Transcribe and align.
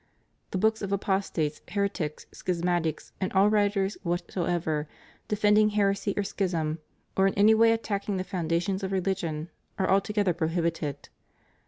2. 0.49 0.57
The 0.57 0.57
books 0.57 0.81
of 0.81 0.91
apostates, 0.91 1.61
heretics, 1.69 2.25
schismatics, 2.31 3.11
and 3.21 3.31
all 3.33 3.51
writers 3.51 3.99
whatsoever, 4.01 4.87
defending 5.27 5.69
heresy 5.69 6.15
or 6.17 6.23
schism, 6.23 6.79
or 7.15 7.27
in 7.27 7.35
any 7.35 7.53
way 7.53 7.71
attacking 7.71 8.17
the 8.17 8.23
foundations 8.23 8.81
of 8.81 8.91
religion, 8.91 9.51
are 9.77 9.87
altogether 9.91 10.33
prohibited. 10.33 11.09